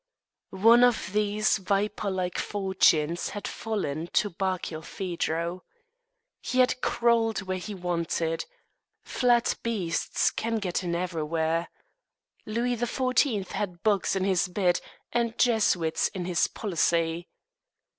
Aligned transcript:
One 0.63 0.83
of 0.83 1.13
these 1.13 1.57
viper 1.57 2.09
like 2.09 2.39
fortunes 2.39 3.29
had 3.29 3.47
fallen 3.47 4.07
to 4.13 4.31
Barkilphedro. 4.31 5.61
He 6.41 6.57
had 6.57 6.81
crawled 6.81 7.43
where 7.43 7.59
he 7.59 7.75
wanted. 7.75 8.45
Flat 9.03 9.57
beasts 9.61 10.31
can 10.31 10.57
get 10.57 10.83
in 10.83 10.95
everywhere. 10.95 11.69
Louis 12.47 12.77
XIV. 12.77 13.49
had 13.49 13.83
bugs 13.83 14.15
in 14.15 14.23
his 14.23 14.47
bed 14.47 14.81
and 15.11 15.37
Jesuits 15.37 16.07
in 16.07 16.25
his 16.25 16.47
policy. 16.47 17.27